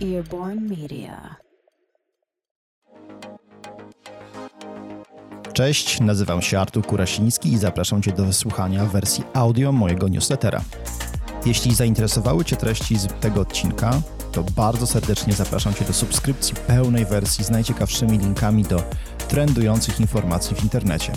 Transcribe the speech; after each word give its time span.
Media. 0.00 1.36
Cześć, 5.52 6.00
nazywam 6.00 6.42
się 6.42 6.60
Artur 6.60 6.86
Kurasiński 6.86 7.52
i 7.52 7.58
zapraszam 7.58 8.02
Cię 8.02 8.12
do 8.12 8.24
wysłuchania 8.24 8.86
wersji 8.86 9.24
audio 9.34 9.72
mojego 9.72 10.08
newslettera. 10.08 10.60
Jeśli 11.46 11.74
zainteresowały 11.74 12.44
Cię 12.44 12.56
treści 12.56 12.98
z 12.98 13.06
tego 13.06 13.40
odcinka, 13.40 14.02
to 14.32 14.42
bardzo 14.42 14.86
serdecznie 14.86 15.32
zapraszam 15.32 15.74
Cię 15.74 15.84
do 15.84 15.92
subskrypcji 15.92 16.54
pełnej 16.66 17.06
wersji 17.06 17.44
z 17.44 17.50
najciekawszymi 17.50 18.18
linkami 18.18 18.62
do 18.62 18.82
trendujących 19.28 20.00
informacji 20.00 20.56
w 20.56 20.62
internecie. 20.62 21.12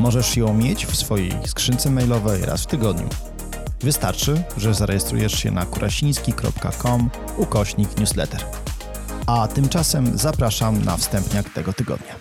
Możesz 0.00 0.36
ją 0.36 0.54
mieć 0.54 0.86
w 0.86 0.96
swojej 0.96 1.32
skrzynce 1.46 1.90
mailowej 1.90 2.42
raz 2.42 2.62
w 2.62 2.66
tygodniu. 2.66 3.08
Wystarczy, 3.80 4.42
że 4.56 4.74
zarejestrujesz 4.74 5.32
się 5.32 5.50
na 5.50 5.66
kurasiński.com 5.66 7.10
ukośnik 7.36 7.98
newsletter. 7.98 8.44
A 9.26 9.48
tymczasem 9.48 10.18
zapraszam 10.18 10.84
na 10.84 10.96
wstępniak 10.96 11.50
tego 11.50 11.72
tygodnia. 11.72 12.14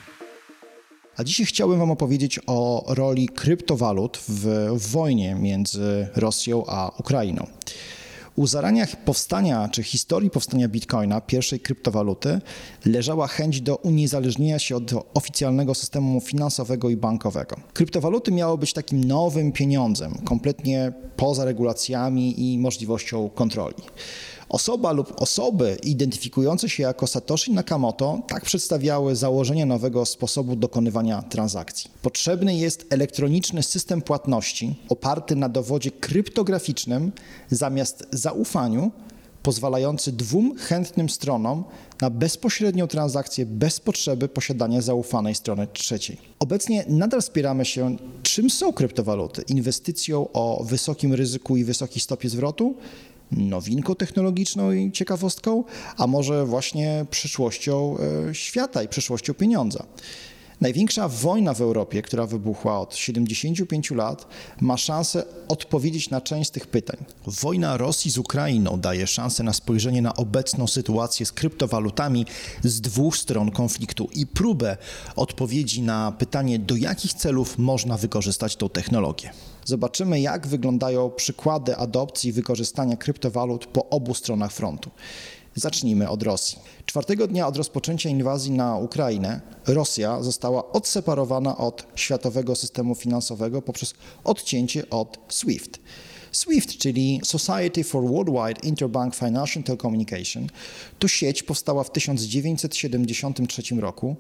A 1.18 1.24
dzisiaj 1.24 1.46
chciałbym 1.46 1.80
Wam 1.80 1.92
opowiedzieć 1.92 2.40
o 2.48 2.86
roli 2.88 3.30
kryptowalut 3.30 4.18
w 4.28 4.70
wojnie 4.92 5.36
między 5.36 6.08
Rosją 6.16 6.66
a 6.68 6.92
Ukrainą. 7.00 7.48
U 8.38 8.48
zaraniach 8.48 8.96
powstania 8.96 9.70
czy 9.72 9.84
historii 9.84 10.30
powstania 10.30 10.68
bitcoina, 10.68 11.22
pierwszej 11.22 11.60
kryptowaluty, 11.60 12.42
leżała 12.86 13.28
chęć 13.28 13.62
do 13.62 13.76
uniezależnienia 13.76 14.60
się 14.60 14.76
od 14.76 14.92
oficjalnego 15.14 15.76
systemu 15.76 16.22
finansowego 16.22 16.90
i 16.90 16.98
bankowego. 16.98 17.56
Kryptowaluty 17.74 18.32
miały 18.32 18.58
być 18.58 18.74
takim 18.74 19.04
nowym 19.04 19.52
pieniądzem, 19.52 20.14
kompletnie 20.26 20.94
poza 21.16 21.46
regulacjami 21.46 22.54
i 22.54 22.60
możliwością 22.60 23.30
kontroli. 23.30 23.84
Osoba 24.50 24.92
lub 24.92 25.22
osoby 25.22 25.78
identyfikujące 25.84 26.70
się 26.70 26.84
jako 26.84 27.08
Satoshi 27.08 27.54
Nakamoto 27.54 28.22
tak 28.28 28.46
przedstawiały 28.46 29.16
założenia 29.16 29.66
nowego 29.66 30.06
sposobu 30.06 30.56
dokonywania 30.56 31.22
transakcji. 31.22 31.92
Potrzebny 32.02 32.56
jest 32.56 32.86
elektroniczny 32.90 33.64
system 33.64 34.02
płatności 34.02 34.76
oparty 34.90 35.36
na 35.36 35.50
dowodzie 35.50 35.92
kryptograficznym 35.92 37.12
zamiast 37.50 38.08
zaufaniu, 38.12 38.92
pozwalający 39.44 40.12
dwóm 40.12 40.56
chętnym 40.58 41.10
stronom 41.10 41.64
na 42.02 42.10
bezpośrednią 42.10 42.88
transakcję 42.88 43.46
bez 43.46 43.80
potrzeby 43.80 44.30
posiadania 44.30 44.82
zaufanej 44.82 45.36
strony 45.36 45.68
trzeciej. 45.74 46.18
Obecnie 46.40 46.86
nadal 46.88 47.22
spieramy 47.22 47.66
się, 47.66 47.98
czym 48.24 48.50
są 48.50 48.74
kryptowaluty 48.74 49.42
inwestycją 49.48 50.28
o 50.34 50.64
wysokim 50.64 51.14
ryzyku 51.14 51.58
i 51.58 51.64
wysokiej 51.64 52.02
stopie 52.02 52.30
zwrotu, 52.30 52.76
nowinką 53.32 53.96
technologiczną 53.96 54.72
i 54.72 54.92
ciekawostką, 54.92 55.64
a 55.98 56.08
może 56.08 56.46
właśnie 56.46 57.06
przyszłością 57.10 57.98
e, 58.30 58.36
świata 58.36 58.84
i 58.84 58.88
przyszłością 58.88 59.34
pieniądza. 59.34 59.84
Największa 60.62 61.08
wojna 61.08 61.54
w 61.54 61.62
Europie, 61.62 62.02
która 62.02 62.26
wybuchła 62.26 62.80
od 62.80 62.96
75 62.96 63.92
lat, 63.92 64.28
ma 64.62 64.78
szansę 64.78 65.24
odpowiedzieć 65.48 66.10
na 66.10 66.22
część 66.22 66.50
z 66.50 66.52
tych 66.52 66.68
pytań. 66.68 66.98
Wojna 67.28 67.78
Rosji 67.78 68.12
z 68.12 68.18
Ukrainą 68.18 68.80
daje 68.80 69.08
szansę 69.08 69.44
na 69.44 69.54
spojrzenie 69.54 70.02
na 70.02 70.16
obecną 70.16 70.68
sytuację 70.68 71.26
z 71.26 71.32
kryptowalutami 71.32 72.26
z 72.64 72.82
dwóch 72.82 73.18
stron 73.18 73.52
konfliktu 73.52 74.10
i 74.14 74.28
próbę 74.28 74.78
odpowiedzi 75.16 75.82
na 75.82 76.12
pytanie, 76.12 76.60
do 76.60 76.76
jakich 76.76 77.14
celów 77.14 77.58
można 77.58 77.98
wykorzystać 77.98 78.56
tą 78.56 78.70
technologię. 78.70 79.32
Zobaczymy, 79.68 80.20
jak 80.20 80.48
wyglądają 80.48 81.10
przykłady 81.10 81.78
adopcji 81.78 82.30
i 82.30 82.34
wykorzystania 82.34 82.98
kryptowalut 82.98 83.66
po 83.66 83.90
obu 83.90 84.14
stronach 84.14 84.52
frontu. 84.52 84.90
Zacznijmy 85.56 86.10
od 86.10 86.24
Rosji. 86.24 86.60
Czwartego 86.86 87.28
dnia 87.28 87.48
od 87.48 87.58
rozpoczęcia 87.58 88.10
inwazji 88.10 88.52
na 88.52 88.78
Ukrainę 88.78 89.42
Rosja 89.66 90.24
została 90.24 90.72
odseparowana 90.72 91.58
od 91.58 91.88
światowego 91.96 92.56
systemu 92.56 92.96
finansowego 92.96 93.62
poprzez 93.62 93.94
odcięcie 94.24 94.90
od 94.90 95.20
SWIFT. 95.30 95.80
SWIFT, 96.38 96.78
czyli 96.78 97.22
Society 97.24 97.84
for 97.84 98.04
Worldwide 98.08 98.68
Interbank 98.68 99.16
Financial 99.16 99.64
Telecommunication, 99.64 100.48
to 101.00 101.08
sieć 101.08 101.44
powstała 101.44 101.84
w 101.84 101.92
1973 101.92 103.76
roku 103.76 104.16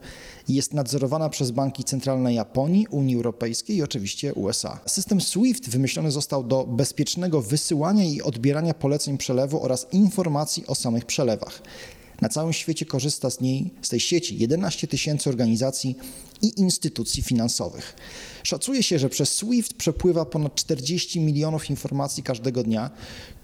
i 0.48 0.54
jest 0.54 0.74
nadzorowana 0.74 1.30
przez 1.30 1.52
banki 1.52 1.84
centralne 1.84 2.34
Japonii, 2.34 2.88
Unii 2.90 3.16
Europejskiej 3.16 3.78
i 3.78 3.84
oczywiście 3.84 4.34
USA. 4.34 4.80
System 4.86 5.22
SWIFT 5.22 5.70
wymyślony 5.70 6.12
został 6.12 6.44
do 6.44 6.64
bezpiecznego 6.64 7.42
wysyłania 7.42 8.06
i 8.06 8.22
odbierania 8.22 8.74
poleceń 8.74 9.18
przelewu 9.18 9.64
oraz 9.64 9.88
informacji 9.92 10.68
o 10.68 10.76
samych 10.76 11.06
przelewach. 11.06 11.62
Na 12.22 12.30
całym 12.30 12.54
świecie 12.54 12.86
korzysta 12.86 13.30
z 13.30 13.42
niej, 13.42 13.72
z 13.82 13.90
tej 13.90 14.00
sieci 14.00 14.38
11 14.38 14.88
tysięcy 14.88 15.30
organizacji 15.30 15.96
i 16.42 16.60
instytucji 16.60 17.24
finansowych. 17.24 17.96
Szacuje 18.44 18.84
się, 18.84 19.00
że 19.00 19.10
przez 19.10 19.36
SWIFT 19.36 19.74
przepływa 19.74 20.26
ponad 20.26 20.56
40 20.56 21.20
milionów 21.20 21.70
informacji 21.70 22.24
każdego 22.24 22.64
dnia, 22.64 22.90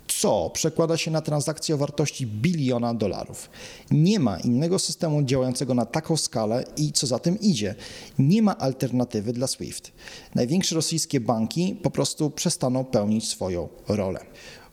co 0.08 0.50
przekłada 0.50 0.98
się 0.98 1.12
na 1.12 1.22
transakcje 1.22 1.76
o 1.76 1.78
wartości 1.78 2.28
biliona 2.28 2.94
dolarów. 2.94 3.50
Nie 3.92 4.20
ma 4.20 4.38
innego 4.38 4.80
systemu 4.80 5.24
działającego 5.24 5.74
na 5.74 5.86
taką 5.86 6.18
skalę 6.18 6.66
i 6.78 6.92
co 6.92 7.08
za 7.08 7.20
tym 7.20 7.40
idzie, 7.40 7.76
nie 8.20 8.42
ma 8.42 8.58
alternatywy 8.58 9.34
dla 9.34 9.48
SWIFT. 9.48 9.92
Największe 10.36 10.76
rosyjskie 10.76 11.20
banki 11.20 11.76
po 11.84 11.92
prostu 11.92 12.30
przestaną 12.30 12.86
pełnić 12.86 13.28
swoją 13.28 13.70
rolę. 13.88 14.20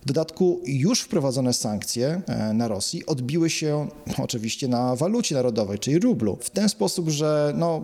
W 0.02 0.06
dodatku 0.06 0.60
już 0.64 1.00
wprowadzone 1.00 1.52
sankcje 1.52 2.22
e, 2.26 2.52
na 2.52 2.68
Rosji 2.68 3.06
odbiły 3.06 3.50
się 3.50 3.88
oczywiście 4.18 4.68
na 4.68 4.96
walucie 4.96 5.34
narodowej, 5.34 5.78
czyli 5.78 5.98
rublu. 5.98 6.38
W 6.40 6.50
ten 6.50 6.68
sposób, 6.68 7.08
że 7.08 7.52
no, 7.56 7.82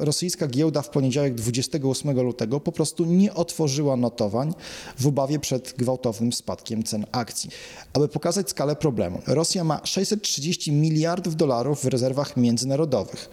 rosyjska 0.00 0.46
giełda 0.46 0.82
w 0.82 0.90
poniedziałek 0.90 1.34
28 1.34 2.20
lutego 2.20 2.60
po 2.60 2.72
prostu 2.72 3.04
nie 3.04 3.34
otworzyła 3.34 3.96
notowań 3.96 4.54
w 4.98 5.06
obawie 5.06 5.38
przed 5.38 5.74
gwałtownym 5.78 6.32
spadkiem 6.32 6.82
cen 6.82 7.06
akcji. 7.12 7.50
Aby 7.92 8.08
pokazać 8.08 8.50
skalę 8.50 8.76
problemu, 8.76 9.22
Rosja 9.26 9.64
ma 9.64 9.80
630 9.84 10.72
miliardów 10.72 11.36
dolarów 11.36 11.84
w 11.84 11.86
rezerwach 11.86 12.36
międzynarodowych. 12.36 13.30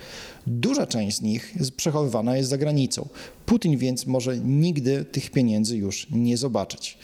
Duża 0.48 0.88
część 0.88 1.18
z 1.18 1.22
nich 1.22 1.54
przechowywana 1.78 2.38
jest 2.38 2.50
za 2.50 2.58
granicą. 2.58 3.08
Putin 3.46 3.78
więc 3.78 4.06
może 4.06 4.38
nigdy 4.38 5.06
tych 5.06 5.32
pieniędzy 5.32 5.78
już 5.78 6.08
nie 6.12 6.38
zobaczyć. 6.38 6.98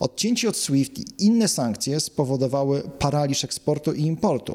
Odcięcie 0.00 0.48
od 0.48 0.56
SWIFT 0.56 0.98
i 0.98 1.04
inne 1.18 1.48
sankcje 1.48 2.00
spowodowały 2.00 2.82
paraliż 2.98 3.44
eksportu 3.44 3.92
i 3.92 4.02
importu. 4.02 4.54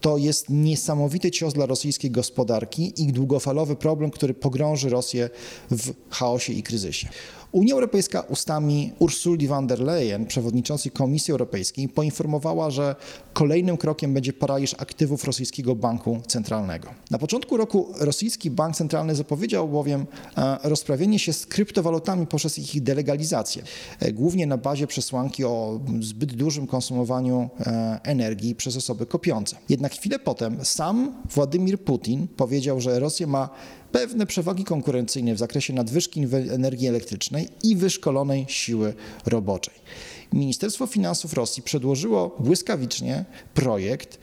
To 0.00 0.18
jest 0.18 0.50
niesamowity 0.50 1.30
cios 1.30 1.54
dla 1.54 1.66
rosyjskiej 1.66 2.10
gospodarki 2.10 3.02
i 3.02 3.12
długofalowy 3.12 3.76
problem, 3.76 4.10
który 4.10 4.34
pogrąży 4.34 4.88
Rosję 4.88 5.30
w 5.70 5.94
chaosie 6.10 6.52
i 6.52 6.62
kryzysie. 6.62 7.08
Unia 7.52 7.74
Europejska 7.74 8.20
ustami 8.20 8.92
Ursuli 8.98 9.46
von 9.46 9.66
der 9.66 9.80
Leyen, 9.80 10.26
przewodniczącej 10.26 10.92
Komisji 10.92 11.32
Europejskiej, 11.32 11.88
poinformowała, 11.88 12.70
że 12.70 12.96
kolejnym 13.32 13.76
krokiem 13.76 14.14
będzie 14.14 14.32
paraliż 14.32 14.74
aktywów 14.74 15.24
rosyjskiego 15.24 15.74
banku 15.74 16.20
centralnego. 16.26 16.88
Na 17.10 17.18
początku 17.18 17.56
roku 17.56 17.94
rosyjski 18.00 18.50
bank 18.50 18.76
centralny 18.76 19.14
zapowiedział 19.14 19.68
bowiem 19.68 20.06
e, 20.36 20.58
rozprawienie 20.62 21.18
się 21.18 21.32
z 21.32 21.46
kryptowalutami 21.46 22.26
poprzez 22.26 22.58
ich 22.58 22.82
delegalizację, 22.82 23.62
e, 24.00 24.12
głównie 24.12 24.46
na 24.46 24.56
bazie 24.56 24.86
przesłanki 24.86 25.44
o 25.44 25.80
zbyt 26.00 26.34
dużym 26.34 26.66
konsumowaniu 26.66 27.50
e, 27.60 28.00
energii 28.02 28.54
przez 28.54 28.76
osoby 28.76 29.06
kopiące. 29.06 29.56
Jednak 29.68 29.92
chwilę 29.92 30.18
potem 30.18 30.64
sam 30.64 31.22
Władimir 31.30 31.80
Putin 31.84 32.28
powiedział, 32.28 32.80
że 32.80 33.00
Rosja 33.00 33.26
ma 33.26 33.48
pewne 33.92 34.26
przewagi 34.26 34.64
konkurencyjne 34.64 35.34
w 35.34 35.38
zakresie 35.38 35.72
nadwyżki 35.72 36.26
energii 36.50 36.88
elektrycznej 36.88 37.48
i 37.62 37.76
wyszkolonej 37.76 38.46
siły 38.48 38.94
roboczej. 39.26 39.74
Ministerstwo 40.32 40.86
Finansów 40.86 41.32
Rosji 41.32 41.62
przedłożyło 41.62 42.36
błyskawicznie 42.38 43.24
projekt 43.54 44.18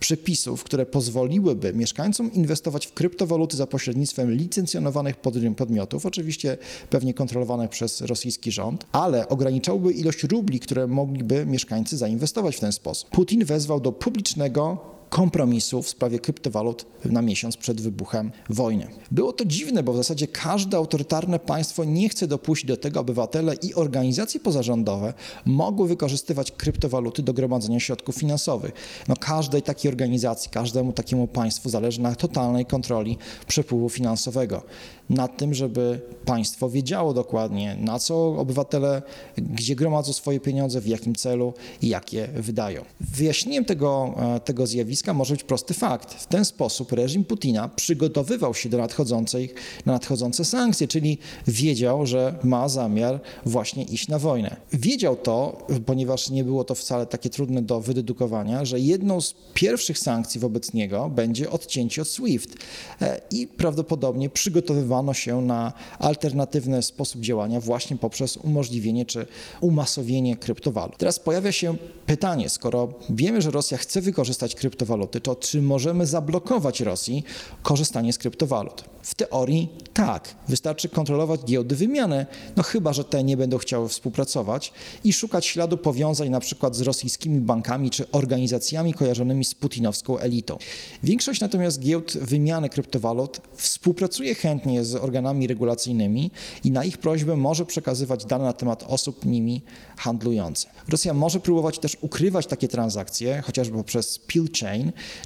przepisów, 0.00 0.64
które 0.64 0.86
pozwoliłyby 0.86 1.72
mieszkańcom 1.74 2.32
inwestować 2.32 2.86
w 2.86 2.92
kryptowaluty 2.92 3.56
za 3.56 3.66
pośrednictwem 3.66 4.32
licencjonowanych 4.32 5.16
podmiotów, 5.56 6.06
oczywiście 6.06 6.58
pewnie 6.90 7.14
kontrolowanych 7.14 7.70
przez 7.70 8.00
rosyjski 8.00 8.52
rząd, 8.52 8.86
ale 8.92 9.28
ograniczałyby 9.28 9.92
ilość 9.92 10.22
rubli, 10.22 10.60
które 10.60 10.86
mogliby 10.86 11.46
mieszkańcy 11.46 11.96
zainwestować 11.96 12.56
w 12.56 12.60
ten 12.60 12.72
sposób. 12.72 13.10
Putin 13.10 13.44
wezwał 13.44 13.80
do 13.80 13.92
publicznego 13.92 14.95
kompromisu 15.10 15.82
w 15.82 15.88
sprawie 15.88 16.18
kryptowalut 16.18 16.86
na 17.04 17.22
miesiąc 17.22 17.56
przed 17.56 17.80
wybuchem 17.80 18.30
wojny. 18.50 18.88
Było 19.10 19.32
to 19.32 19.44
dziwne, 19.44 19.82
bo 19.82 19.92
w 19.92 19.96
zasadzie 19.96 20.26
każde 20.26 20.76
autorytarne 20.76 21.38
państwo 21.38 21.84
nie 21.84 22.08
chce 22.08 22.26
dopuścić 22.26 22.68
do 22.68 22.76
tego, 22.76 23.00
aby 23.00 23.16
obywatele 23.16 23.54
i 23.54 23.74
organizacje 23.74 24.40
pozarządowe 24.40 25.14
mogły 25.44 25.88
wykorzystywać 25.88 26.52
kryptowaluty 26.52 27.22
do 27.22 27.32
gromadzenia 27.32 27.80
środków 27.80 28.16
finansowych. 28.16 28.72
No 29.08 29.16
każdej 29.16 29.62
takiej 29.62 29.90
organizacji, 29.90 30.50
każdemu 30.50 30.92
takiemu 30.92 31.26
państwu 31.26 31.70
zależy 31.70 32.00
na 32.00 32.14
totalnej 32.14 32.66
kontroli 32.66 33.18
przepływu 33.46 33.88
finansowego 33.88 34.62
nad 35.10 35.36
tym, 35.36 35.54
żeby 35.54 36.00
państwo 36.24 36.70
wiedziało 36.70 37.14
dokładnie, 37.14 37.76
na 37.80 37.98
co 37.98 38.26
obywatele, 38.26 39.02
gdzie 39.36 39.76
gromadzą 39.76 40.12
swoje 40.12 40.40
pieniądze, 40.40 40.80
w 40.80 40.86
jakim 40.86 41.14
celu 41.14 41.54
i 41.82 41.88
jak 41.88 42.12
je 42.12 42.28
wydają. 42.28 42.84
Wyjaśnieniem 43.00 43.64
tego, 43.64 44.14
e, 44.36 44.40
tego 44.40 44.66
zjawiska 44.66 44.95
może 45.14 45.34
być 45.34 45.44
prosty 45.44 45.74
fakt. 45.74 46.14
W 46.14 46.26
ten 46.26 46.44
sposób 46.44 46.92
reżim 46.92 47.24
Putina 47.24 47.68
przygotowywał 47.68 48.54
się 48.54 48.68
do 48.68 48.78
nadchodzącej, 48.78 49.54
na 49.86 49.92
nadchodzące 49.92 50.44
sankcje, 50.44 50.88
czyli 50.88 51.18
wiedział, 51.46 52.06
że 52.06 52.34
ma 52.44 52.68
zamiar 52.68 53.20
właśnie 53.46 53.84
iść 53.84 54.08
na 54.08 54.18
wojnę. 54.18 54.56
Wiedział 54.72 55.16
to, 55.16 55.66
ponieważ 55.86 56.30
nie 56.30 56.44
było 56.44 56.64
to 56.64 56.74
wcale 56.74 57.06
takie 57.06 57.30
trudne 57.30 57.62
do 57.62 57.80
wydedukowania, 57.80 58.64
że 58.64 58.80
jedną 58.80 59.20
z 59.20 59.34
pierwszych 59.54 59.98
sankcji 59.98 60.40
wobec 60.40 60.72
niego 60.72 61.08
będzie 61.08 61.50
odcięcie 61.50 62.02
od 62.02 62.08
SWIFT 62.08 62.54
e, 63.00 63.20
i 63.30 63.46
prawdopodobnie 63.46 64.30
przygotowywano 64.30 65.14
się 65.14 65.42
na 65.42 65.72
alternatywny 65.98 66.82
sposób 66.82 67.20
działania 67.20 67.60
właśnie 67.60 67.96
poprzez 67.96 68.36
umożliwienie 68.36 69.04
czy 69.04 69.26
umasowienie 69.60 70.36
kryptowalut. 70.36 70.96
Teraz 70.96 71.18
pojawia 71.18 71.52
się 71.52 71.74
pytanie, 72.06 72.48
skoro 72.48 72.88
wiemy, 73.10 73.42
że 73.42 73.50
Rosja 73.50 73.78
chce 73.78 74.00
wykorzystać 74.00 74.54
kryptowaluty, 74.54 74.85
to 75.22 75.36
czy 75.36 75.62
możemy 75.62 76.06
zablokować 76.06 76.80
Rosji 76.80 77.24
korzystanie 77.62 78.12
z 78.12 78.18
kryptowalut? 78.18 78.84
W 79.02 79.14
teorii 79.14 79.68
tak. 79.94 80.34
Wystarczy 80.48 80.88
kontrolować 80.88 81.40
giełdy 81.44 81.76
wymiany, 81.76 82.26
no 82.56 82.62
chyba, 82.62 82.92
że 82.92 83.04
te 83.04 83.24
nie 83.24 83.36
będą 83.36 83.58
chciały 83.58 83.88
współpracować 83.88 84.72
i 85.04 85.12
szukać 85.12 85.46
śladu 85.46 85.76
powiązań 85.76 86.30
na 86.30 86.40
przykład 86.40 86.76
z 86.76 86.80
rosyjskimi 86.80 87.40
bankami 87.40 87.90
czy 87.90 88.10
organizacjami 88.10 88.94
kojarzonymi 88.94 89.44
z 89.44 89.54
putinowską 89.54 90.18
elitą. 90.18 90.58
Większość 91.02 91.40
natomiast 91.40 91.80
giełd 91.80 92.18
wymiany 92.18 92.68
kryptowalut 92.68 93.40
współpracuje 93.54 94.34
chętnie 94.34 94.84
z 94.84 94.94
organami 94.94 95.46
regulacyjnymi 95.46 96.30
i 96.64 96.70
na 96.70 96.84
ich 96.84 96.98
prośbę 96.98 97.36
może 97.36 97.66
przekazywać 97.66 98.24
dane 98.24 98.44
na 98.44 98.52
temat 98.52 98.84
osób 98.88 99.24
nimi 99.24 99.62
handlujących. 99.96 100.70
Rosja 100.88 101.14
może 101.14 101.40
próbować 101.40 101.78
też 101.78 101.96
ukrywać 102.00 102.46
takie 102.46 102.68
transakcje, 102.68 103.42
chociażby 103.46 103.76
poprzez 103.76 104.18
pill 104.18 104.48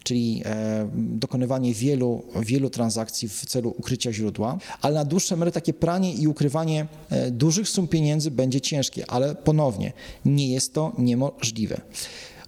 czyli 0.04 0.42
e, 0.44 0.88
dokonywanie 0.94 1.74
wielu, 1.74 2.22
wielu 2.42 2.70
transakcji 2.70 3.28
w 3.28 3.46
celu 3.46 3.74
ukrycia 3.78 4.12
źródła, 4.12 4.58
ale 4.82 4.94
na 4.94 5.04
dłuższe 5.04 5.36
mery 5.36 5.52
takie 5.52 5.72
pranie 5.72 6.14
i 6.14 6.28
ukrywanie 6.28 6.86
e, 7.10 7.30
dużych 7.30 7.68
sum 7.68 7.88
pieniędzy 7.88 8.30
będzie 8.30 8.60
ciężkie, 8.60 9.10
ale 9.10 9.34
ponownie 9.34 9.92
nie 10.24 10.52
jest 10.52 10.74
to 10.74 10.92
niemożliwe. 10.98 11.80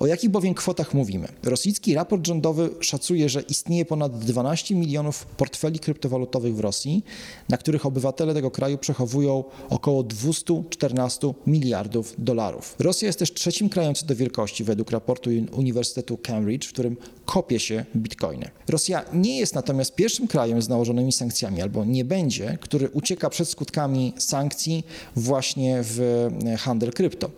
O 0.02 0.06
jakich 0.06 0.30
bowiem 0.30 0.54
kwotach 0.54 0.94
mówimy? 0.94 1.28
Rosyjski 1.42 1.94
raport 1.94 2.26
rządowy 2.26 2.70
szacuje, 2.80 3.28
że 3.28 3.40
istnieje 3.40 3.84
ponad 3.84 4.18
12 4.18 4.74
milionów 4.74 5.26
portfeli 5.26 5.78
kryptowalutowych 5.78 6.56
w 6.56 6.60
Rosji, 6.60 7.04
na 7.48 7.56
których 7.56 7.86
obywatele 7.86 8.34
tego 8.34 8.50
kraju 8.50 8.78
przechowują 8.78 9.44
około 9.70 10.02
214 10.02 11.34
miliardów 11.46 12.14
dolarów. 12.18 12.76
Rosja 12.78 13.06
jest 13.06 13.18
też 13.18 13.32
trzecim 13.32 13.68
krajem 13.68 13.94
co 13.94 14.06
do 14.06 14.16
wielkości 14.16 14.64
według 14.64 14.90
raportu 14.90 15.30
Uniwersytetu 15.52 16.18
Cambridge, 16.18 16.66
w 16.66 16.72
którym 16.72 16.96
kopie 17.24 17.60
się 17.60 17.84
bitcoiny. 17.96 18.50
Rosja 18.68 19.04
nie 19.12 19.38
jest 19.38 19.54
natomiast 19.54 19.94
pierwszym 19.94 20.28
krajem 20.28 20.62
z 20.62 20.68
nałożonymi 20.68 21.12
sankcjami, 21.12 21.62
albo 21.62 21.84
nie 21.84 22.04
będzie, 22.04 22.58
który 22.60 22.88
ucieka 22.88 23.30
przed 23.30 23.48
skutkami 23.48 24.12
sankcji 24.18 24.86
właśnie 25.16 25.78
w 25.82 26.28
handel 26.58 26.92
krypto. 26.92 27.30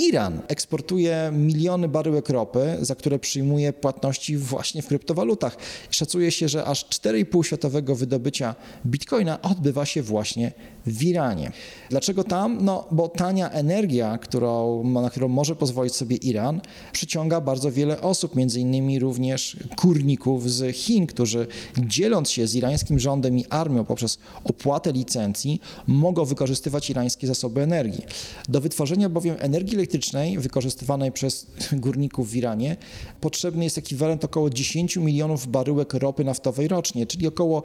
Iran 0.00 0.40
eksportuje 0.48 1.32
miliony 1.32 1.88
baryłek 1.88 2.28
ropy, 2.28 2.78
za 2.80 2.94
które 2.94 3.18
przyjmuje 3.18 3.72
płatności 3.72 4.36
właśnie 4.36 4.82
w 4.82 4.86
kryptowalutach. 4.86 5.56
Szacuje 5.90 6.30
się, 6.30 6.48
że 6.48 6.64
aż 6.64 6.84
4,5 6.84 7.44
światowego 7.44 7.94
wydobycia 7.96 8.54
bitcoina 8.86 9.42
odbywa 9.42 9.86
się 9.86 10.02
właśnie 10.02 10.52
w 10.86 11.02
Iranie. 11.02 11.52
Dlaczego 11.90 12.24
tam? 12.24 12.58
No, 12.64 12.86
bo 12.90 13.08
tania 13.08 13.50
energia, 13.50 14.18
którą, 14.18 14.84
na 14.84 15.10
którą 15.10 15.28
może 15.28 15.56
pozwolić 15.56 15.94
sobie 15.94 16.16
Iran, 16.16 16.60
przyciąga 16.92 17.40
bardzo 17.40 17.72
wiele 17.72 18.00
osób, 18.00 18.36
między 18.36 18.60
innymi 18.60 18.98
również 18.98 19.56
górników 19.82 20.50
z 20.50 20.76
Chin, 20.76 21.06
którzy 21.06 21.46
dzieląc 21.78 22.30
się 22.30 22.46
z 22.46 22.54
irańskim 22.54 22.98
rządem 22.98 23.38
i 23.38 23.44
armią 23.50 23.84
poprzez 23.84 24.18
opłatę 24.44 24.92
licencji, 24.92 25.60
mogą 25.86 26.24
wykorzystywać 26.24 26.90
irańskie 26.90 27.26
zasoby 27.26 27.62
energii. 27.62 28.04
Do 28.48 28.60
wytworzenia 28.60 29.08
bowiem 29.08 29.36
energii 29.38 29.76
elektrycznej 29.76 30.38
wykorzystywanej 30.38 31.12
przez 31.12 31.46
górników 31.72 32.30
w 32.30 32.36
Iranie 32.36 32.76
potrzebny 33.20 33.64
jest 33.64 33.78
ekwiwalent 33.78 34.24
około 34.24 34.50
10 34.50 34.96
milionów 34.96 35.46
baryłek 35.46 35.94
ropy 35.94 36.24
naftowej 36.24 36.68
rocznie, 36.68 37.06
czyli 37.06 37.26
około 37.26 37.62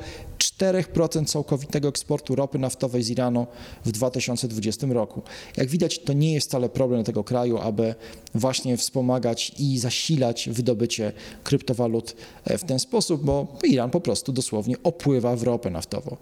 4% 0.59 1.25
całkowitego 1.25 1.87
eksportu 1.87 2.35
ropy 2.35 2.59
naftowej 2.59 3.03
z 3.05 3.09
Iranu 3.09 3.47
w 3.85 3.91
2020 3.91 4.87
roku. 4.87 5.21
Jak 5.57 5.69
widać, 5.69 5.99
to 5.99 6.13
nie 6.13 6.33
jest 6.33 6.47
wcale 6.47 6.69
problem 6.69 7.03
tego 7.03 7.23
kraju, 7.23 7.57
aby 7.57 7.95
właśnie 8.35 8.77
wspomagać 8.77 9.51
i 9.59 9.77
zasilać 9.77 10.49
wydobycie 10.51 11.11
kryptowalut 11.43 12.15
e, 12.43 12.57
w 12.57 12.63
ten 12.63 12.79
sposób, 12.79 13.23
bo 13.23 13.47
Iran 13.63 13.89
po 13.89 14.01
prostu 14.01 14.31
dosłownie 14.31 14.75
opływa 14.83 15.35
w 15.35 15.43
ropę 15.43 15.69
naftową. 15.69 16.17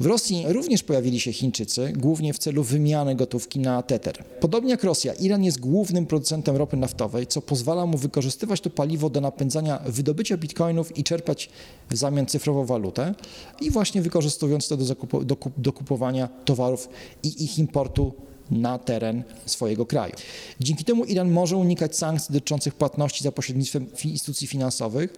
W 0.00 0.06
Rosji 0.06 0.44
również 0.48 0.82
pojawili 0.82 1.20
się 1.20 1.32
Chińczycy, 1.32 1.92
głównie 1.96 2.34
w 2.34 2.38
celu 2.38 2.62
wymiany 2.62 3.14
gotówki 3.14 3.58
na 3.58 3.82
Tether. 3.82 4.24
Podobnie 4.40 4.70
jak 4.70 4.84
Rosja, 4.84 5.12
Iran 5.12 5.44
jest 5.44 5.60
głównym 5.60 6.06
producentem 6.06 6.56
ropy 6.56 6.76
naftowej, 6.76 7.26
co 7.26 7.42
pozwala 7.42 7.86
mu 7.86 7.98
wykorzystywać 7.98 8.60
to 8.60 8.70
paliwo 8.70 9.10
do 9.10 9.20
napędzania 9.20 9.78
wydobycia 9.86 10.36
bitcoinów 10.36 10.98
i 10.98 11.04
czerpać 11.04 11.50
w 11.90 11.96
zamian 11.96 12.26
cyfrową 12.26 12.64
walutę 12.64 13.14
i 13.60 13.70
właśnie 13.70 14.02
wykorzystując 14.02 14.68
to 14.68 14.76
do, 14.76 14.84
zakupu, 14.84 15.24
do, 15.24 15.36
do 15.56 15.72
kupowania 15.72 16.27
towarów 16.44 16.88
i 17.22 17.44
ich 17.44 17.58
importu 17.58 18.12
na 18.50 18.78
teren 18.78 19.22
swojego 19.46 19.86
kraju. 19.86 20.14
Dzięki 20.60 20.84
temu 20.84 21.04
Iran 21.04 21.30
może 21.30 21.56
unikać 21.56 21.96
sankcji 21.96 22.32
dotyczących 22.32 22.74
płatności 22.74 23.24
za 23.24 23.32
pośrednictwem 23.32 23.86
instytucji 24.04 24.46
finansowych, 24.46 25.14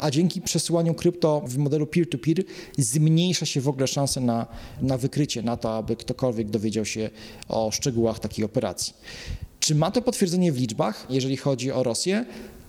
a 0.00 0.10
dzięki 0.10 0.42
przesyłaniu 0.42 0.94
krypto 0.94 1.42
w 1.46 1.56
modelu 1.58 1.86
peer-to-peer 1.86 2.36
-peer 2.38 2.44
zmniejsza 2.78 3.46
się 3.46 3.60
w 3.60 3.68
ogóle 3.68 3.86
szanse 3.86 4.20
na, 4.20 4.46
na 4.82 4.98
wykrycie, 4.98 5.42
na 5.42 5.56
to, 5.56 5.76
aby 5.76 5.96
ktokolwiek 5.96 6.50
dowiedział 6.50 6.84
się 6.84 7.10
o 7.48 7.70
szczegółach 7.70 8.18
takiej 8.18 8.44
operacji. 8.44 8.94
Czy 9.60 9.74
ma 9.74 9.90
to 9.90 10.02
potwierdzenie 10.02 10.52
w 10.52 10.58
liczbach, 10.58 11.06
jeżeli 11.10 11.36
chodzi 11.36 11.72
o 11.72 11.82
Rosję? 11.82 12.24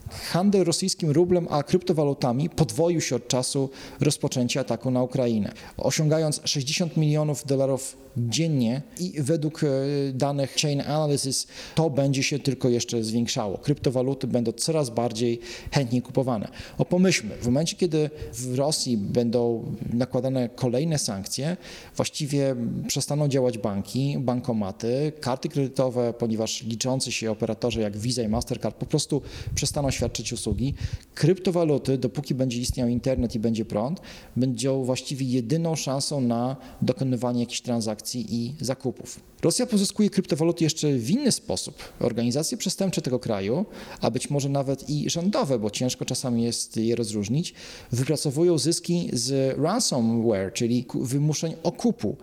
Handel 0.09 0.63
rosyjskim 0.63 1.11
rublem 1.11 1.47
a 1.49 1.63
kryptowalutami 1.63 2.49
podwoił 2.49 3.01
się 3.01 3.15
od 3.15 3.27
czasu 3.27 3.69
rozpoczęcia 3.99 4.61
ataku 4.61 4.91
na 4.91 5.03
Ukrainę, 5.03 5.51
osiągając 5.77 6.41
60 6.45 6.97
milionów 6.97 7.45
dolarów 7.45 8.04
dziennie 8.17 8.81
i 8.99 9.13
według 9.21 9.63
e, 9.63 9.67
danych 10.13 10.55
Chain 10.61 10.81
Analysis 10.81 11.47
to 11.75 11.89
będzie 11.89 12.23
się 12.23 12.39
tylko 12.39 12.69
jeszcze 12.69 13.03
zwiększało. 13.03 13.57
Kryptowaluty 13.57 14.27
będą 14.27 14.51
coraz 14.51 14.89
bardziej 14.89 15.39
chętnie 15.71 16.01
kupowane. 16.01 16.47
O 16.77 16.85
pomyślmy, 16.85 17.35
w 17.35 17.45
momencie 17.45 17.75
kiedy 17.75 18.09
w 18.33 18.55
Rosji 18.55 18.97
będą 18.97 19.65
nakładane 19.93 20.49
kolejne 20.49 20.97
sankcje, 20.97 21.57
właściwie 21.95 22.55
przestaną 22.87 23.27
działać 23.27 23.57
banki, 23.57 24.17
bankomaty, 24.19 25.11
karty 25.21 25.49
kredytowe, 25.49 26.13
ponieważ 26.13 26.63
liczący 26.63 27.11
się 27.11 27.31
operatorzy 27.31 27.81
jak 27.81 27.97
Visa 27.97 28.21
i 28.21 28.27
Mastercard 28.27 28.75
po 28.75 28.85
prostu 28.85 29.21
przestaną 29.55 29.91
świadczyć 29.91 30.33
usługi. 30.33 30.73
Kryptowaluty, 31.15 31.97
dopóki 31.97 32.35
będzie 32.35 32.59
istniał 32.59 32.87
internet 32.87 33.35
i 33.35 33.39
będzie 33.39 33.65
prąd, 33.65 34.01
będą 34.35 34.83
właściwie 34.83 35.25
jedyną 35.25 35.75
szansą 35.75 36.21
na 36.21 36.55
dokonywanie 36.81 37.39
jakichś 37.39 37.61
transakcji 37.61 38.04
i 38.13 38.53
zakupów. 38.61 39.19
Rosja 39.41 39.65
pozyskuje 39.65 40.09
kryptowaluty 40.09 40.63
jeszcze 40.63 40.93
w 40.93 41.09
inny 41.09 41.31
sposób. 41.31 41.93
Organizacje 41.99 42.57
przestępcze 42.57 43.01
tego 43.01 43.19
kraju, 43.19 43.65
a 44.01 44.11
być 44.11 44.29
może 44.29 44.49
nawet 44.49 44.89
i 44.89 45.09
rządowe, 45.09 45.59
bo 45.59 45.69
ciężko 45.69 46.05
czasami 46.05 46.43
jest 46.43 46.77
je 46.77 46.95
rozróżnić, 46.95 47.53
wypracowują 47.91 48.57
zyski 48.57 49.09
z 49.13 49.57
ransomware, 49.59 50.53
czyli 50.53 50.85
wymuszeń 50.95 51.53
okupu. 51.63 52.17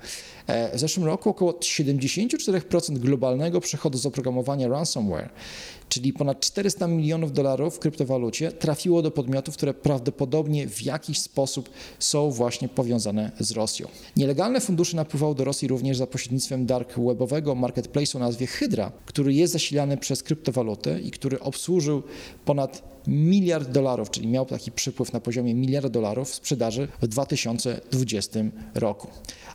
E, 0.46 0.76
w 0.76 0.80
zeszłym 0.80 1.06
roku 1.06 1.30
około 1.30 1.52
74% 1.52 2.98
globalnego 2.98 3.60
przychodu 3.60 3.98
z 3.98 4.06
oprogramowania 4.06 4.68
ransomware 4.68 5.30
czyli 5.92 6.12
ponad 6.12 6.40
400 6.40 6.86
milionów 6.86 7.32
dolarów 7.32 7.76
w 7.76 7.78
kryptowalucie 7.78 8.52
trafiło 8.52 9.02
do 9.02 9.10
podmiotów, 9.10 9.56
które 9.56 9.74
prawdopodobnie 9.74 10.68
w 10.68 10.82
jakiś 10.82 11.20
sposób 11.20 11.70
są 11.98 12.30
właśnie 12.30 12.68
powiązane 12.68 13.32
z 13.40 13.50
Rosją. 13.50 13.88
Nielegalne 14.16 14.60
fundusze 14.60 14.96
napływały 14.96 15.34
do 15.34 15.44
Rosji 15.44 15.68
również 15.68 15.96
za 15.96 16.06
pośrednictwem 16.06 16.66
dark 16.66 16.98
webowego 16.98 17.54
marketplace'u 17.54 18.16
o 18.16 18.18
nazwie 18.18 18.46
Hydra, 18.46 18.92
który 19.06 19.34
jest 19.34 19.52
zasilany 19.52 19.96
przez 19.96 20.22
kryptowaluty 20.22 21.00
i 21.04 21.10
który 21.10 21.40
obsłużył 21.40 22.02
ponad 22.44 22.91
miliard 23.06 23.70
dolarów, 23.70 24.10
czyli 24.10 24.28
miał 24.28 24.46
taki 24.46 24.72
przypływ 24.72 25.12
na 25.12 25.20
poziomie 25.20 25.54
miliarda 25.54 25.88
dolarów 25.88 26.34
sprzedaży 26.34 26.88
w 27.02 27.06
2020 27.06 28.40
roku. 28.74 29.08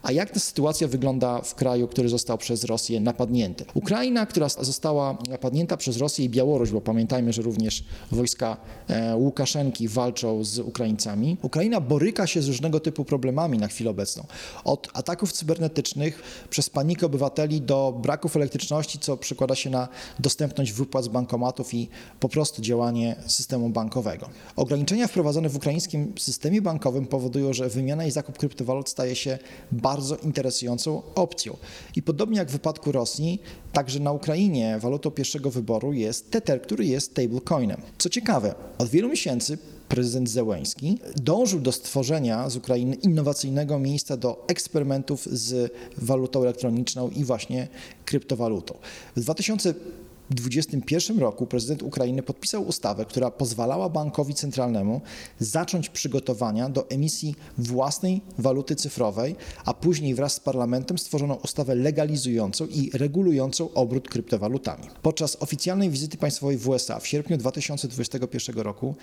A 0.04 0.12
jak 0.12 0.30
ta 0.30 0.39
sytuacja 0.39 0.88
wygląda 0.88 1.42
w 1.42 1.56
kraju, 1.56 1.88
który 1.88 2.10
został 2.10 2.38
przez 2.38 2.63
Rosję 2.63 3.00
napadnięty? 3.00 3.66
Ukraina, 3.74 4.25
która 4.25 4.50
została 4.50 5.18
napadnięta 5.30 5.77
przez 5.77 5.98
Rosję 5.98 6.25
i 6.25 6.30
Białoruś, 6.30 6.72
bo 6.72 6.82
pamiętajmy, 6.82 7.34
że 7.34 7.42
również 7.42 7.84
wojska 8.12 8.58
e, 8.88 9.16
Łukaszenki 9.16 9.88
walczą 9.88 10.44
z 10.44 10.60
Ukraińcami. 10.60 11.38
Ukraina 11.42 11.82
boryka 11.82 12.27
się 12.27 12.42
z 12.42 12.48
różnego 12.48 12.80
typu 12.80 13.06
problemami 13.06 13.58
na 13.58 13.68
chwilę 13.68 13.89
obecną. 13.89 14.24
Od 14.63 14.89
ataków 14.94 15.32
cybernetycznych 15.32 16.22
przez 16.50 16.70
panikę 16.70 17.06
obywateli 17.06 17.62
do 17.62 18.00
braków 18.01 18.36
elektryczności, 18.36 19.00
co 19.00 19.18
przekłada 19.18 19.56
się 19.56 19.70
na 19.70 19.88
dostępność 20.20 20.72
wypłat 20.72 21.04
z 21.06 21.08
bankomatów 21.08 21.74
i 21.74 21.89
po 22.20 22.30
prostu 22.30 22.62
działanie 22.62 23.16
systemu 23.38 23.70
bankowego. 23.70 24.29
Ograniczenia 24.56 25.08
wprowadzone 25.08 25.50
w 25.50 25.56
ukraińskim 25.56 26.13
systemie 26.20 26.62
bankowym 26.62 27.08
powodują, 27.08 27.53
że 27.53 27.70
wymiana 27.70 28.06
i 28.06 28.12
zakup 28.12 28.38
kryptowalut 28.38 28.89
staje 28.89 29.15
się 29.15 29.39
bardzo 29.72 30.15
interesującą 30.15 31.01
opcją. 31.15 31.58
I 31.96 32.01
podobnie 32.01 32.38
jak 32.38 32.50
w 32.50 32.51
wypadku 32.51 32.91
Rosji, 32.91 33.41
także 33.74 34.00
na 34.00 34.12
Ukrainie 34.12 34.79
walutą 34.79 35.12
pierwszego 35.12 35.51
wyboru 35.51 35.94
jest 35.94 36.32
Tether, 36.32 36.62
który 36.62 36.86
jest 36.86 37.12
stablecoinem. 37.12 37.82
Co 37.98 38.10
ciekawe, 38.10 38.56
od 38.77 38.89
wielu 38.89 39.10
miesięcy 39.10 39.58
prezydent 39.89 40.29
Zełęński 40.29 41.00
dążył 41.15 41.60
do 41.60 41.72
stworzenia 41.72 42.50
z 42.50 42.56
Ukrainy 42.56 42.96
innowacyjnego 42.96 43.79
miejsca 43.79 44.17
do 44.17 44.46
eksperymentów 44.48 45.25
z 45.25 45.74
walutą 45.98 46.41
elektroniczną 46.41 47.10
i 47.10 47.24
właśnie 47.24 47.67
kryptowalutą. 48.06 48.77
W 49.15 49.22
2000 49.22 49.74
w 49.74 50.07
2021 50.30 51.20
roku 51.20 51.48
prezydent 51.48 51.84
Ukrainy 51.84 52.24
podpisał 52.24 52.68
ustawę, 52.68 53.06
która 53.06 53.32
pozwalała 53.32 53.90
bankowi 53.90 54.34
centralnemu 54.34 55.02
zacząć 55.40 55.90
przygotowania 55.90 56.70
do 56.70 56.90
emisji 56.90 57.36
własnej 57.58 58.22
waluty 58.38 58.76
cyfrowej, 58.76 59.36
a 59.66 59.74
później 59.74 60.16
wraz 60.16 60.34
z 60.34 60.40
parlamentem 60.40 60.98
stworzono 60.98 61.36
ustawę 61.36 61.76
legalizującą 61.76 62.66
i 62.66 62.90
regulującą 62.94 63.74
obrót 63.74 64.10
kryptowalutami. 64.10 64.84
Podczas 65.02 65.38
oficjalnej 65.40 65.90
wizyty 65.90 66.18
państwowej 66.18 66.58
w 66.58 66.70
USA 66.70 67.00
w 67.00 67.08
sierpniu 67.08 67.38
2021 67.38 68.60
roku 68.60 68.96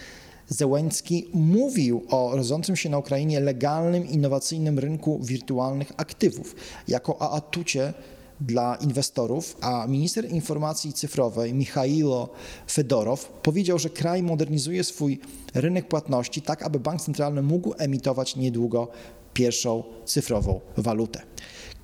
Zełenski 0.48 1.28
mówił 1.34 2.04
o 2.08 2.36
rodzącym 2.36 2.76
się 2.76 2.88
na 2.88 2.98
Ukrainie 2.98 3.40
legalnym, 3.40 4.08
innowacyjnym 4.08 4.78
rynku 4.78 5.20
wirtualnych 5.22 5.92
aktywów 5.96 6.56
jako 6.88 7.18
o 7.18 7.32
atucie 7.32 7.94
dla 8.40 8.76
inwestorów, 8.76 9.56
a 9.60 9.86
minister 9.86 10.30
informacji 10.30 10.92
cyfrowej 10.92 11.54
Michailo 11.54 12.28
Fedorow 12.70 13.28
powiedział, 13.42 13.78
że 13.78 13.90
kraj 13.90 14.22
modernizuje 14.22 14.84
swój 14.84 15.20
rynek 15.54 15.88
płatności 15.88 16.42
tak, 16.42 16.62
aby 16.62 16.80
bank 16.80 17.00
centralny 17.00 17.42
mógł 17.42 17.74
emitować 17.78 18.36
niedługo 18.36 18.88
pierwszą 19.34 19.82
cyfrową 20.04 20.60
walutę. 20.76 21.20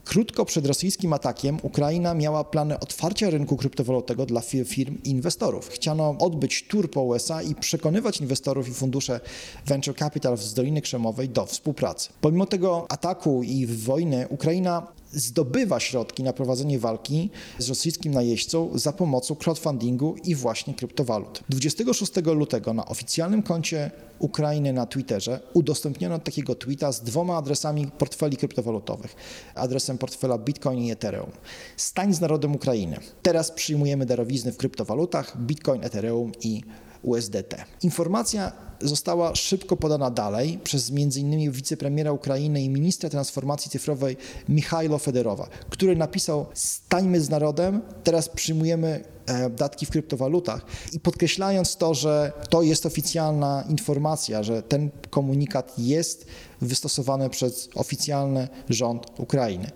Krótko 0.04 0.44
przed 0.44 0.66
rosyjskim 0.66 1.12
atakiem 1.12 1.58
Ukraina 1.62 2.14
miała 2.14 2.44
plany 2.44 2.80
otwarcia 2.80 3.30
rynku 3.30 3.56
kryptowalutowego 3.56 4.26
dla 4.26 4.40
firm 4.64 4.98
i 5.04 5.10
inwestorów. 5.10 5.68
Chciano 5.68 6.16
odbyć 6.18 6.66
tur 6.68 6.90
po 6.90 7.02
USA 7.02 7.42
i 7.42 7.54
przekonywać 7.54 8.20
inwestorów 8.20 8.68
i 8.68 8.72
fundusze 8.72 9.20
venture 9.66 9.96
capital 9.96 10.36
z 10.36 10.54
Doliny 10.54 10.82
Krzemowej 10.82 11.28
do 11.28 11.46
współpracy. 11.46 12.08
Pomimo 12.20 12.46
tego 12.46 12.86
ataku 12.88 13.42
i 13.42 13.66
wojny 13.66 14.28
Ukraina 14.28 14.86
zdobywa 15.12 15.80
środki 15.80 16.22
na 16.22 16.32
prowadzenie 16.32 16.78
walki 16.78 17.30
z 17.58 17.68
rosyjskim 17.68 18.14
najeźdźcą 18.14 18.70
za 18.74 18.92
pomocą 18.92 19.34
crowdfundingu 19.34 20.16
i 20.24 20.34
właśnie 20.34 20.74
kryptowalut. 20.74 21.42
26 21.48 22.12
lutego 22.34 22.74
na 22.74 22.86
oficjalnym 22.86 23.42
koncie 23.42 23.90
Ukrainy 24.18 24.72
na 24.72 24.86
Twitterze 24.86 25.40
udostępniono 25.54 26.18
takiego 26.18 26.54
tweeta 26.54 26.92
z 26.92 27.00
dwoma 27.00 27.36
adresami 27.36 27.86
portfeli 27.86 28.36
kryptowalutowych. 28.36 29.16
Adresem 29.54 29.98
portfela 29.98 30.38
Bitcoin 30.38 30.78
i 30.78 30.90
Ethereum. 30.90 31.30
Stań 31.76 32.14
z 32.14 32.20
narodem 32.20 32.54
Ukrainy. 32.54 32.96
Teraz 33.22 33.50
przyjmujemy 33.50 34.06
darowizny 34.06 34.52
w 34.52 34.56
kryptowalutach 34.56 35.36
Bitcoin, 35.40 35.84
Ethereum 35.84 36.32
i 36.40 36.62
USDT. 37.02 37.56
Informacja 37.82 38.52
została 38.80 39.34
szybko 39.34 39.76
podana 39.76 40.10
dalej 40.10 40.58
przez 40.64 40.90
m.in. 40.90 41.52
wicepremiera 41.52 42.12
Ukrainy 42.12 42.62
i 42.62 42.68
ministra 42.68 43.10
transformacji 43.10 43.70
cyfrowej 43.70 44.16
Michailo 44.48 44.98
Federowa, 44.98 45.48
który 45.70 45.96
napisał: 45.96 46.46
Stańmy 46.54 47.20
z 47.20 47.30
narodem, 47.30 47.80
teraz 48.04 48.28
przyjmujemy 48.28 49.04
e, 49.26 49.50
datki 49.50 49.86
w 49.86 49.90
kryptowalutach 49.90 50.64
i 50.92 51.00
podkreślając 51.00 51.76
to, 51.76 51.94
że 51.94 52.32
to 52.48 52.62
jest 52.62 52.86
oficjalna 52.86 53.64
informacja, 53.68 54.42
że 54.42 54.62
ten 54.62 54.90
komunikat 55.10 55.78
jest 55.78 56.26
wystosowany 56.62 57.30
przez 57.30 57.68
oficjalny 57.74 58.48
rząd 58.68 59.06
Ukrainy. 59.18 59.70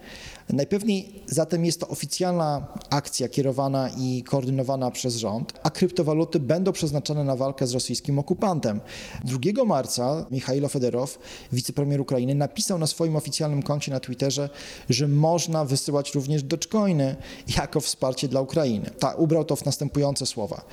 Najpewniej 0.48 1.22
zatem 1.26 1.64
jest 1.64 1.80
to 1.80 1.88
oficjalna 1.88 2.66
akcja 2.90 3.28
kierowana 3.28 3.90
i 3.98 4.22
koordynowana 4.22 4.90
przez 4.90 5.16
rząd, 5.16 5.52
a 5.62 5.70
kryptowaluty 5.70 6.40
będą 6.40 6.72
przeznaczone 6.72 7.24
na 7.24 7.36
walkę 7.36 7.66
z 7.66 7.74
rosyjskim 7.74 8.18
okupantem. 8.18 8.80
2 9.24 9.64
marca 9.64 10.26
Michailo 10.30 10.68
Federow, 10.68 11.18
wicepremier 11.52 12.00
Ukrainy, 12.00 12.34
napisał 12.34 12.78
na 12.78 12.86
swoim 12.86 13.16
oficjalnym 13.16 13.62
koncie 13.62 13.92
na 13.92 14.00
Twitterze, 14.00 14.50
że 14.90 15.08
można 15.08 15.64
wysyłać 15.64 16.14
również 16.14 16.42
dogecoiny 16.42 17.16
jako 17.56 17.80
wsparcie 17.80 18.28
dla 18.28 18.40
Ukrainy. 18.40 18.90
Ta, 18.98 19.14
ubrał 19.14 19.44
to 19.44 19.56
w 19.56 19.64
następujące 19.64 20.26
słowa. 20.26 20.64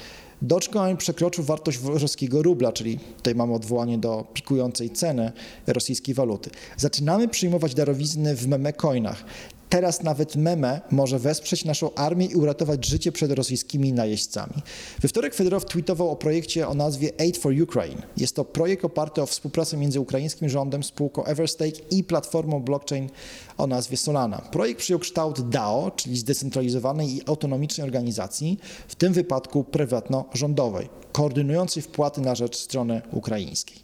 Dogecoin 0.41 0.97
przekroczył 0.97 1.43
wartość 1.43 1.79
rosyjskiego 1.83 2.41
rubla, 2.41 2.71
czyli 2.71 2.99
tutaj 3.17 3.35
mamy 3.35 3.53
odwołanie 3.53 3.97
do 3.97 4.25
pikującej 4.33 4.89
ceny 4.89 5.31
rosyjskiej 5.67 6.15
waluty. 6.15 6.49
Zaczynamy 6.77 7.27
przyjmować 7.27 7.75
darowizny 7.75 8.35
w 8.35 8.47
meme 8.47 8.73
coinach. 8.73 9.23
Teraz 9.71 10.03
nawet 10.03 10.35
meme 10.35 10.81
może 10.91 11.19
wesprzeć 11.19 11.65
naszą 11.65 11.93
armię 11.93 12.25
i 12.25 12.35
uratować 12.35 12.85
życie 12.85 13.11
przed 13.11 13.31
rosyjskimi 13.31 13.93
najeźdźcami. 13.93 14.53
We 15.01 15.07
wtorek 15.07 15.35
Federow 15.35 15.65
tweetował 15.65 16.09
o 16.09 16.15
projekcie 16.15 16.67
o 16.67 16.73
nazwie 16.73 17.11
Aid 17.19 17.37
for 17.37 17.53
Ukraine. 17.63 18.01
Jest 18.17 18.35
to 18.35 18.45
projekt 18.45 18.85
oparty 18.85 19.21
o 19.21 19.25
współpracę 19.25 19.77
między 19.77 19.99
ukraińskim 19.99 20.49
rządem, 20.49 20.83
spółką 20.83 21.23
Everstake 21.23 21.79
i 21.91 22.03
platformą 22.03 22.59
blockchain 22.59 23.09
o 23.57 23.67
nazwie 23.67 23.97
Solana. 23.97 24.37
Projekt 24.37 24.79
przyjął 24.79 24.99
kształt 24.99 25.49
DAO, 25.49 25.91
czyli 25.95 26.17
zdecentralizowanej 26.17 27.15
i 27.15 27.21
autonomicznej 27.27 27.85
organizacji, 27.85 28.59
w 28.87 28.95
tym 28.95 29.13
wypadku 29.13 29.63
prywatno-rządowej, 29.63 30.89
koordynującej 31.11 31.83
wpłaty 31.83 32.21
na 32.21 32.35
rzecz 32.35 32.57
strony 32.57 33.01
ukraińskiej. 33.11 33.77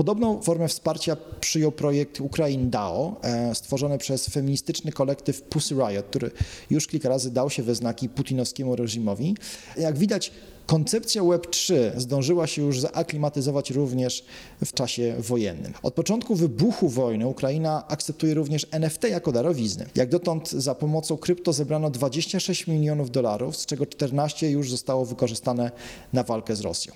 Podobną 0.00 0.42
formę 0.42 0.68
wsparcia 0.68 1.16
przyjął 1.40 1.72
projekt 1.72 2.20
Ukraine 2.20 2.70
DAO, 2.70 3.20
e, 3.22 3.54
stworzony 3.54 3.98
przez 3.98 4.28
feministyczny 4.28 4.92
kolektyw 4.92 5.42
Pussy 5.42 5.74
Riot, 5.74 6.06
który 6.06 6.30
już 6.70 6.86
kilka 6.86 7.08
razy 7.08 7.30
dał 7.30 7.50
się 7.50 7.62
we 7.62 7.74
znaki 7.74 8.08
putinowskiemu 8.08 8.76
reżimowi. 8.76 9.36
Jak 9.76 9.98
widać, 9.98 10.32
Koncepcja 10.66 11.22
Web3 11.22 11.74
zdążyła 11.96 12.46
się 12.46 12.62
już 12.62 12.80
zaaklimatyzować 12.80 13.70
również 13.70 14.24
w 14.64 14.72
czasie 14.72 15.14
wojennym. 15.18 15.72
Od 15.82 15.94
początku 15.94 16.34
wybuchu 16.34 16.88
wojny 16.88 17.26
Ukraina 17.26 17.88
akceptuje 17.88 18.34
również 18.34 18.66
NFT 18.70 19.04
jako 19.04 19.32
darowizny. 19.32 19.86
Jak 19.94 20.08
dotąd 20.08 20.50
za 20.50 20.74
pomocą 20.74 21.16
krypto 21.16 21.52
zebrano 21.52 21.90
26 21.90 22.66
milionów 22.66 23.10
dolarów, 23.10 23.56
z 23.56 23.66
czego 23.66 23.86
14 23.86 24.50
już 24.50 24.70
zostało 24.70 25.04
wykorzystane 25.04 25.70
na 26.12 26.22
walkę 26.22 26.56
z 26.56 26.60
Rosją. 26.60 26.92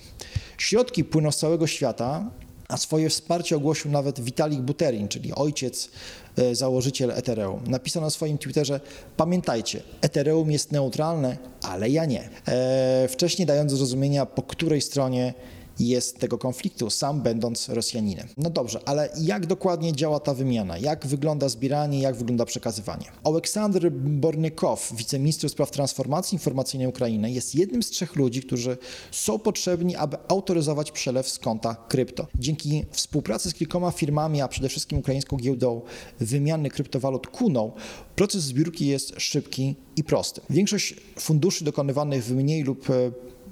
Środki 0.57 1.03
płyną 1.03 1.31
z 1.31 1.37
całego 1.37 1.67
świata, 1.67 2.31
a 2.67 2.77
swoje 2.77 3.09
wsparcie 3.09 3.55
ogłosił 3.55 3.91
nawet 3.91 4.19
Vitalik 4.19 4.61
Buterin, 4.61 5.07
czyli 5.07 5.33
ojciec, 5.33 5.89
e, 6.37 6.55
założyciel 6.55 7.11
Ethereum. 7.11 7.63
Napisał 7.67 8.01
na 8.01 8.09
swoim 8.09 8.37
Twitterze: 8.37 8.79
Pamiętajcie, 9.17 9.81
Ethereum 10.01 10.51
jest 10.51 10.71
neutralne, 10.71 11.37
ale 11.61 11.89
ja 11.89 12.05
nie. 12.05 12.29
E, 12.47 13.07
wcześniej 13.07 13.45
dając 13.45 13.71
zrozumienia, 13.71 14.25
po 14.25 14.41
której 14.41 14.81
stronie 14.81 15.33
jest 15.79 16.19
tego 16.19 16.37
konfliktu, 16.37 16.89
sam 16.89 17.21
będąc 17.21 17.69
Rosjaninem. 17.69 18.27
No 18.37 18.49
dobrze, 18.49 18.79
ale 18.85 19.09
jak 19.21 19.45
dokładnie 19.45 19.93
działa 19.93 20.19
ta 20.19 20.33
wymiana? 20.33 20.77
Jak 20.77 21.07
wygląda 21.07 21.49
zbieranie, 21.49 21.99
jak 21.99 22.15
wygląda 22.15 22.45
przekazywanie? 22.45 23.05
Oleksandr 23.23 23.89
Bornykow, 23.91 24.93
wiceminister 24.97 25.49
spraw 25.49 25.71
transformacji 25.71 26.35
informacyjnej 26.35 26.87
Ukrainy, 26.87 27.31
jest 27.31 27.55
jednym 27.55 27.83
z 27.83 27.89
trzech 27.89 28.15
ludzi, 28.15 28.41
którzy 28.41 28.77
są 29.11 29.39
potrzebni, 29.39 29.95
aby 29.95 30.17
autoryzować 30.27 30.91
przelew 30.91 31.29
z 31.29 31.39
konta 31.39 31.75
krypto. 31.87 32.27
Dzięki 32.39 32.85
współpracy 32.91 33.49
z 33.49 33.53
kilkoma 33.53 33.91
firmami, 33.91 34.41
a 34.41 34.47
przede 34.47 34.69
wszystkim 34.69 34.99
ukraińską 34.99 35.37
giełdą 35.37 35.81
wymiany 36.19 36.69
kryptowalut 36.69 37.27
Kuną, 37.27 37.71
proces 38.15 38.43
zbiórki 38.43 38.87
jest 38.87 39.13
szybki 39.17 39.75
i 39.95 40.03
prosty. 40.03 40.41
Większość 40.49 40.95
funduszy 41.19 41.63
dokonywanych 41.63 42.23
w 42.23 42.31
mniej 42.35 42.63
lub 42.63 42.87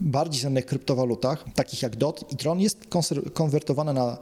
bardziej 0.04 0.42
znanych 0.42 0.66
kryptowalutach, 0.66 1.46
takich 1.56 1.82
jak 1.82 1.96
DOT 1.96 2.34
i 2.34 2.36
Tron, 2.36 2.60
jest 2.60 2.78
konwertowana 3.34 3.94
na 3.94 4.18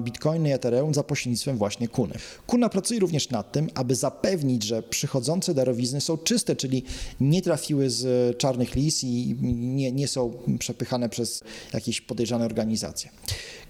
Bitcoiny 0.00 0.48
i 0.48 0.52
Ethereum 0.52 0.94
za 0.94 1.02
pośrednictwem 1.02 1.58
właśnie 1.58 1.88
Kuny. 1.88 2.14
Kuna 2.46 2.68
pracuje 2.68 3.00
również 3.00 3.30
nad 3.30 3.52
tym, 3.52 3.70
aby 3.74 3.94
zapewnić, 3.94 4.62
że 4.64 4.82
przychodzące 4.82 5.54
darowizny 5.54 6.00
są 6.00 6.18
czyste, 6.18 6.56
czyli 6.56 6.84
nie 7.20 7.42
trafiły 7.42 7.90
z 7.90 8.38
czarnych 8.38 8.74
list 8.74 9.04
i 9.04 9.36
nie, 9.42 9.92
nie 9.92 10.08
są 10.08 10.32
przepychane 10.58 11.08
przez 11.08 11.44
jakieś 11.72 12.00
podejrzane 12.00 12.44
organizacje. 12.44 13.10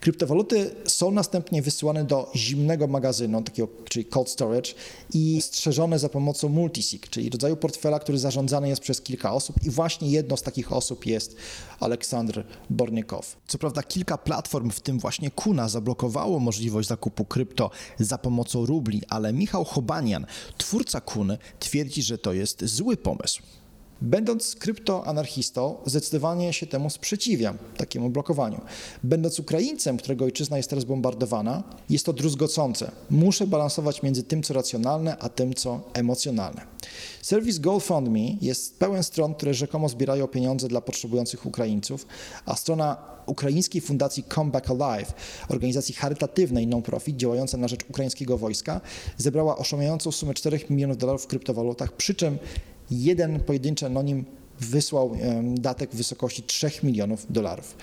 Kryptowaluty 0.00 0.70
są 0.86 1.10
następnie 1.10 1.62
wysyłane 1.62 2.04
do 2.04 2.30
zimnego 2.36 2.86
magazynu, 2.86 3.42
takiego, 3.42 3.68
czyli 3.88 4.04
cold 4.04 4.28
storage 4.28 4.70
i 5.14 5.42
strzeżone 5.42 5.98
za 5.98 6.08
pomocą 6.08 6.48
multisig, 6.48 7.08
czyli 7.08 7.30
rodzaju 7.30 7.56
portfela, 7.56 7.98
który 7.98 8.18
zarządzany 8.18 8.68
jest 8.68 8.82
przez 8.82 9.00
kilka 9.00 9.32
osób 9.32 9.56
i 9.66 9.70
właśnie 9.70 10.10
jedną 10.10 10.36
z 10.36 10.42
takich 10.42 10.72
osób 10.72 11.06
jest 11.06 11.29
Aleksandr 11.80 12.44
Bornykow. 12.70 13.36
Co 13.46 13.58
prawda 13.58 13.82
kilka 13.82 14.18
platform, 14.18 14.70
w 14.70 14.80
tym 14.80 14.98
właśnie 14.98 15.30
Kuna, 15.30 15.68
zablokowało 15.68 16.40
możliwość 16.40 16.88
zakupu 16.88 17.24
krypto 17.24 17.70
za 17.98 18.18
pomocą 18.18 18.66
rubli, 18.66 19.02
ale 19.08 19.32
Michał 19.32 19.64
Hobanian, 19.64 20.26
twórca 20.58 21.00
Kuny, 21.00 21.38
twierdzi, 21.60 22.02
że 22.02 22.18
to 22.18 22.32
jest 22.32 22.64
zły 22.64 22.96
pomysł. 22.96 23.42
Będąc 24.02 24.56
kryptoanarchistą, 24.56 25.76
zdecydowanie 25.86 26.52
się 26.52 26.66
temu 26.66 26.90
sprzeciwiam, 26.90 27.58
takiemu 27.76 28.10
blokowaniu. 28.10 28.60
Będąc 29.04 29.40
Ukraińcem, 29.40 29.96
którego 29.96 30.24
ojczyzna 30.24 30.56
jest 30.56 30.70
teraz 30.70 30.84
bombardowana, 30.84 31.62
jest 31.90 32.06
to 32.06 32.12
druzgocące. 32.12 32.90
Muszę 33.10 33.46
balansować 33.46 34.02
między 34.02 34.22
tym, 34.22 34.42
co 34.42 34.54
racjonalne, 34.54 35.16
a 35.18 35.28
tym, 35.28 35.54
co 35.54 35.80
emocjonalne. 35.94 36.62
Serwis 37.22 37.58
GoFundMe 37.58 38.36
jest 38.40 38.78
pełen 38.78 39.02
stron, 39.02 39.34
które 39.34 39.54
rzekomo 39.54 39.88
zbierają 39.88 40.28
pieniądze 40.28 40.68
dla 40.68 40.80
potrzebujących 40.80 41.46
Ukraińców, 41.46 42.06
a 42.46 42.56
strona 42.56 42.96
ukraińskiej 43.26 43.80
fundacji 43.80 44.24
Come 44.34 44.50
Back 44.50 44.70
Alive, 44.70 45.12
organizacji 45.48 45.94
charytatywnej 45.94 46.66
non-profit 46.66 47.16
działająca 47.16 47.56
na 47.56 47.68
rzecz 47.68 47.84
ukraińskiego 47.90 48.38
wojska, 48.38 48.80
zebrała 49.16 49.56
oszałamiającą 49.56 50.12
sumę 50.12 50.34
4 50.34 50.60
milionów 50.70 50.98
dolarów 50.98 51.24
w 51.24 51.26
kryptowalutach, 51.26 51.92
przy 51.92 52.14
czym 52.14 52.38
jeden 52.90 53.40
pojedynczy 53.40 53.86
anonim 53.86 54.24
wysłał 54.60 55.16
datek 55.54 55.90
w 55.90 55.96
wysokości 55.96 56.42
3 56.42 56.70
milionów 56.82 57.26
dolarów. 57.30 57.76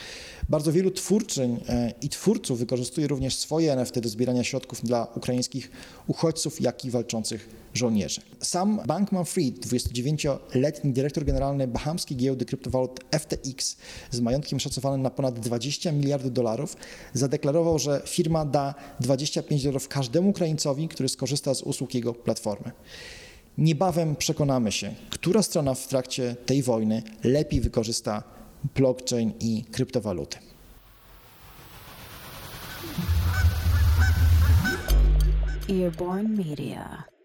Bardzo 0.49 0.71
wielu 0.71 0.91
twórczyń 0.91 1.59
e, 1.69 1.93
i 2.01 2.09
twórców 2.09 2.59
wykorzystuje 2.59 3.07
również 3.07 3.35
swoje 3.35 3.73
NFT 3.73 3.99
do 3.99 4.09
zbierania 4.09 4.43
środków 4.43 4.83
dla 4.83 5.07
ukraińskich 5.15 5.71
uchodźców, 6.07 6.61
jak 6.61 6.85
i 6.85 6.91
walczących 6.91 7.49
żołnierzy. 7.73 8.21
Sam 8.41 8.81
Bankman 8.85 9.25
Fried, 9.25 9.65
29-letni 9.65 10.93
dyrektor 10.93 11.25
generalny 11.25 11.67
bahamskiej 11.67 12.17
giełdy 12.17 12.45
kryptowalut 12.45 12.99
FTX 13.19 13.77
z 14.11 14.19
majątkiem 14.19 14.59
szacowanym 14.59 15.01
na 15.01 15.09
ponad 15.09 15.39
20 15.39 15.91
miliardów 15.91 16.33
dolarów, 16.33 16.77
zadeklarował, 17.13 17.79
że 17.79 18.01
firma 18.05 18.45
da 18.45 18.75
25 18.99 19.63
dolarów 19.63 19.87
każdemu 19.87 20.29
Ukraińcowi, 20.29 20.87
który 20.87 21.09
skorzysta 21.09 21.53
z 21.53 21.61
usług 21.61 21.93
jego 21.93 22.13
platformy. 22.13 22.71
Niebawem 23.57 24.15
przekonamy 24.15 24.71
się, 24.71 24.93
która 25.09 25.43
strona 25.43 25.73
w 25.73 25.87
trakcie 25.87 26.35
tej 26.45 26.63
wojny 26.63 27.03
lepiej 27.23 27.61
wykorzysta 27.61 28.23
blockchain 28.75 29.33
i 29.39 29.63
kryptowaluty. 29.71 30.37
Earborn 35.69 36.37
Media. 36.37 37.16